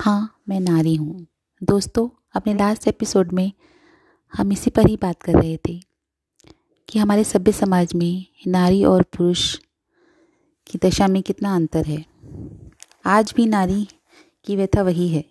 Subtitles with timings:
[0.00, 1.26] हाँ मैं नारी हूँ।
[1.62, 3.52] दोस्तों, अपने लास्ट एपिसोड में
[4.34, 5.80] हम इसी पर ही बात कर रहे थे
[6.88, 9.58] कि हमारे सभ्य समाज में नारी और पुरुष
[10.66, 12.04] की दशा में कितना अंतर है।
[13.06, 13.88] आज भी नारी
[14.44, 15.24] की व्यथा वही है,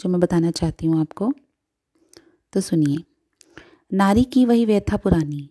[0.00, 1.32] जो मैं बताना चाहती हूँ आपको।
[2.52, 2.96] तो सुनिए,
[3.92, 5.50] नारी की वही व्यथा पुरानी,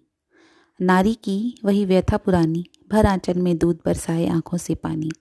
[0.81, 5.11] नारी की वही व्यथा पुरानी, भर आंचल में दूध बरसाए आँखों से पानी।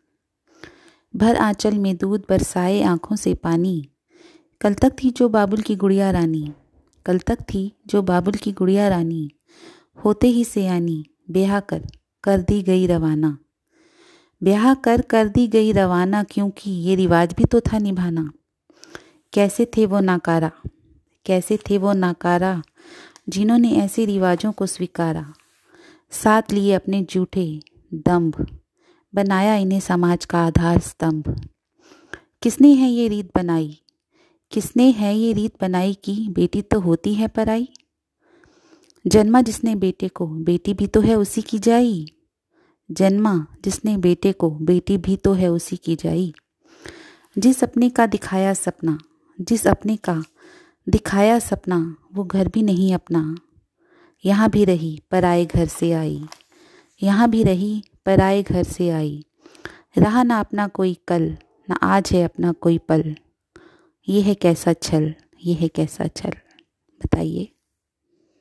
[1.15, 3.89] भर आंचल में दूध बरसाए आँखों से पानी।
[4.61, 6.53] कल तक थी जो बाबुल की गुड़िया रानी।
[7.07, 9.31] कल तक थी जो बाबुल की गुड़िया रानी।
[10.05, 11.87] होते ही से आनी, ब्याह कर
[12.25, 13.39] कर दी गई रवाना।
[14.43, 18.33] ब्याह कर कर दी गई रवाना, क्योंकि ये रिवाज भी तो था निभाना।
[19.33, 20.51] कैसे थे वो नाकारा?
[21.27, 22.63] कैसे थे वो नाकारा,
[23.29, 25.33] जिन्होंने ऐसे रिवाजों को स्वीकारा?
[26.11, 27.61] साथ लिए अपने जूठे
[27.95, 28.59] दम्भ।
[29.15, 31.49] बनाया इन्हें समाज का आधार स्तंभ।
[32.43, 33.81] किसने है ये रीत बनाई?
[34.53, 37.69] किसने है ये रीत बनाई कि बेटी तो होती है पराई?
[39.07, 42.07] जन्मा जिसने बेटे को, बेटी भी तो है उसी की जाई।
[42.91, 46.35] जन्मा जिसने बेटे को, बेटी भी तो है उसी की जाई।
[47.39, 48.99] जिस अपने का दिखाया सपना,
[49.41, 50.23] जिस अपने का
[50.89, 53.37] दिखाया सपना, वो घर भी नहीं अपना।
[54.25, 56.25] यहाँ भी रही, पराए घर से आई।
[57.03, 59.25] यहाँ भी रही पराए घर से आई।
[59.99, 61.37] रहा ना अपना कोई कल,
[61.71, 63.17] ना आज है अपना कोई पल।
[64.09, 66.31] ये है कैसा छल, ये है कैसा छल।
[67.05, 67.56] बताइए।